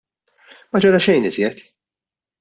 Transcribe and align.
Ma 0.71 0.77
ġara 0.83 1.03
xejn 1.05 1.27
iżjed! 1.29 1.57